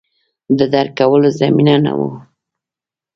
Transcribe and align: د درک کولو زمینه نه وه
د 0.57 0.59
درک 0.73 0.91
کولو 0.99 1.29
زمینه 1.39 1.75
نه 1.85 1.93
وه 1.97 2.09